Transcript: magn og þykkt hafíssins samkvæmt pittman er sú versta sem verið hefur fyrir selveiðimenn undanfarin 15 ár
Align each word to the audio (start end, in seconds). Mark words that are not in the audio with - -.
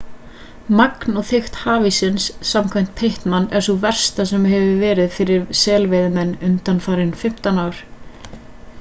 magn 0.77 1.19
og 1.21 1.27
þykkt 1.31 1.57
hafíssins 1.63 2.25
samkvæmt 2.51 2.95
pittman 3.01 3.45
er 3.59 3.65
sú 3.67 3.75
versta 3.83 4.27
sem 4.31 4.49
verið 4.53 5.03
hefur 5.03 5.15
fyrir 5.19 5.45
selveiðimenn 5.63 6.35
undanfarin 6.49 7.13
15 7.27 7.65
ár 7.67 7.85